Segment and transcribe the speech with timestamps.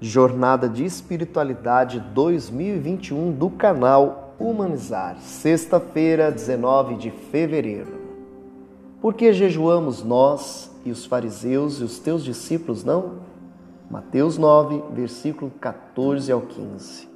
[0.00, 7.98] Jornada de Espiritualidade 2021 do canal Humanizar, sexta-feira, 19 de fevereiro.
[9.00, 13.20] Por que jejuamos nós e os fariseus e os teus discípulos não?
[13.90, 17.08] Mateus 9, versículo 14 ao 15.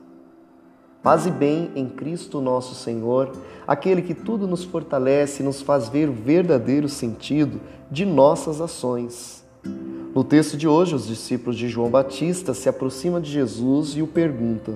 [1.03, 3.33] Paz e bem em Cristo nosso Senhor,
[3.67, 7.61] aquele que tudo nos fortalece e nos faz ver o verdadeiro sentido
[7.91, 9.45] de nossas ações.
[10.21, 14.07] No texto de hoje, os discípulos de João Batista se aproximam de Jesus e o
[14.07, 14.75] perguntam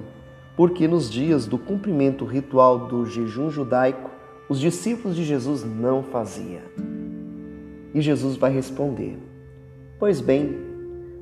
[0.57, 4.11] por que nos dias do cumprimento ritual do jejum judaico
[4.49, 6.63] os discípulos de Jesus não faziam.
[7.93, 9.19] E Jesus vai responder:
[9.99, 10.57] Pois bem,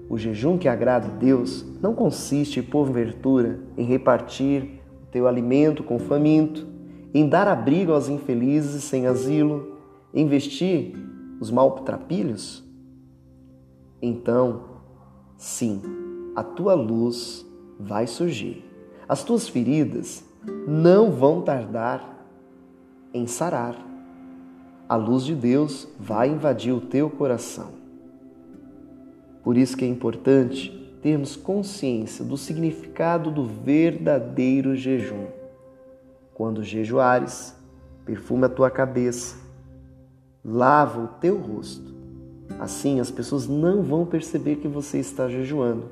[0.08, 5.82] o jejum que agrada a Deus não consiste, por ventura, em repartir o teu alimento
[5.82, 6.64] com o faminto,
[7.12, 9.78] em dar abrigo aos infelizes sem asilo,
[10.14, 10.94] em vestir
[11.40, 12.70] os maltrapilhos?
[14.02, 14.64] Então,
[15.36, 15.80] sim,
[16.34, 17.46] a tua luz
[17.78, 18.68] vai surgir.
[19.08, 20.24] As tuas feridas
[20.66, 22.26] não vão tardar
[23.14, 23.76] em sarar.
[24.88, 27.70] A luz de Deus vai invadir o teu coração.
[29.44, 35.26] Por isso que é importante termos consciência do significado do verdadeiro jejum.
[36.34, 37.54] Quando jejuares,
[38.04, 39.36] perfuma a tua cabeça,
[40.44, 42.01] lava o teu rosto
[42.58, 45.84] Assim as pessoas não vão perceber que você está jejuando.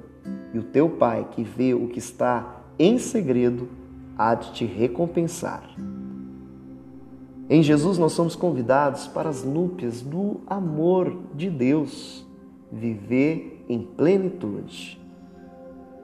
[0.53, 3.69] E o teu pai, que vê o que está em segredo,
[4.17, 5.63] há de te recompensar.
[7.49, 12.25] Em Jesus nós somos convidados para as núpcias do amor de Deus,
[12.71, 15.01] viver em plenitude.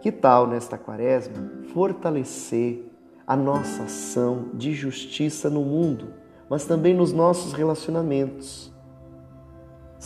[0.02, 2.84] Que tal nesta quaresma fortalecer
[3.26, 6.14] a nossa ação de justiça no mundo,
[6.48, 8.72] mas também nos nossos relacionamentos?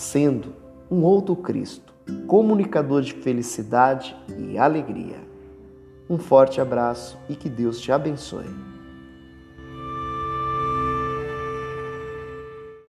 [0.01, 0.55] Sendo
[0.91, 1.93] um outro Cristo,
[2.27, 5.19] comunicador de felicidade e alegria.
[6.09, 8.49] Um forte abraço e que Deus te abençoe.